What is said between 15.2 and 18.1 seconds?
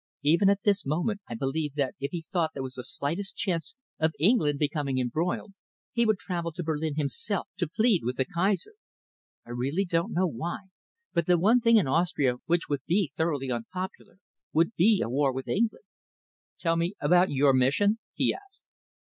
with England." "Tell me about your mission?"